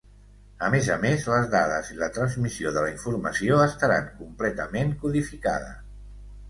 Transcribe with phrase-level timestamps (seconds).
[0.67, 5.75] A més a més, les dades i la transmissió de la informació estaran completament codificada.